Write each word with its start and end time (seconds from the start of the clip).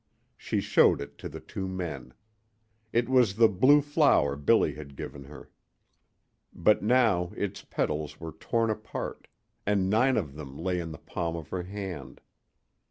She 0.35 0.61
showed 0.61 0.99
it 0.99 1.19
to 1.19 1.29
the 1.29 1.39
two 1.39 1.67
men. 1.67 2.15
It 2.91 3.07
was 3.07 3.35
the 3.35 3.47
blue 3.47 3.81
flower 3.83 4.35
Billy 4.35 4.73
had 4.73 4.95
given 4.95 5.25
her. 5.25 5.51
But 6.51 6.81
now 6.81 7.31
its 7.37 7.61
petals 7.63 8.19
were 8.19 8.31
torn 8.33 8.71
apart, 8.71 9.27
and 9.63 9.91
nine 9.91 10.17
of 10.17 10.33
them 10.33 10.57
lay 10.57 10.79
in 10.79 10.89
the 10.91 10.97
palm 10.97 11.35
of 11.35 11.49
her 11.49 11.61
hand. 11.61 12.19